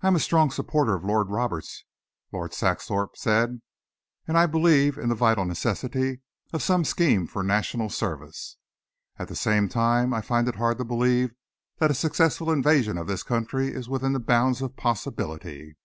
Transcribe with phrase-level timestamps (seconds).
[0.00, 1.84] "I am a strong supporter of Lord Roberts,"
[2.32, 3.62] Lord Saxthorpe said,
[4.26, 6.20] "and I believe in the vital necessity
[6.52, 8.56] of some scheme for national service.
[9.20, 11.32] At the same time, I find it hard to believe
[11.78, 15.76] that a successful invasion of this country is within the bounds of possibility."